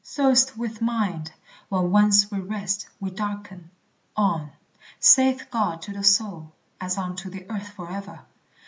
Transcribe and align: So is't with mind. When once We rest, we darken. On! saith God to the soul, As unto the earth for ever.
So 0.03 0.31
is't 0.31 0.57
with 0.57 0.81
mind. 0.81 1.31
When 1.69 1.91
once 1.91 2.31
We 2.31 2.39
rest, 2.39 2.87
we 2.99 3.11
darken. 3.11 3.69
On! 4.17 4.49
saith 4.99 5.51
God 5.51 5.79
to 5.83 5.93
the 5.93 6.03
soul, 6.03 6.53
As 6.79 6.97
unto 6.97 7.29
the 7.29 7.47
earth 7.51 7.67
for 7.69 7.87
ever. 7.87 8.21